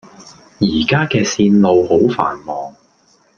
[0.57, 2.75] 依家既線路好繁忙